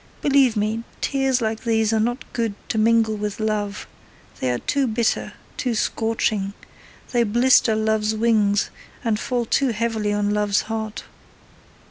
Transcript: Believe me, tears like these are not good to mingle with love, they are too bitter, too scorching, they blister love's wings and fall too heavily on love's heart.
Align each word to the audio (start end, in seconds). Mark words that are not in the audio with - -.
Believe 0.23 0.55
me, 0.57 0.83
tears 0.99 1.41
like 1.43 1.63
these 1.63 1.93
are 1.93 1.99
not 1.99 2.25
good 2.33 2.55
to 2.69 2.79
mingle 2.79 3.15
with 3.15 3.39
love, 3.39 3.85
they 4.39 4.49
are 4.49 4.57
too 4.57 4.87
bitter, 4.87 5.33
too 5.57 5.75
scorching, 5.75 6.53
they 7.11 7.21
blister 7.21 7.75
love's 7.75 8.15
wings 8.15 8.71
and 9.03 9.19
fall 9.19 9.45
too 9.45 9.67
heavily 9.69 10.11
on 10.11 10.31
love's 10.33 10.61
heart. 10.61 11.03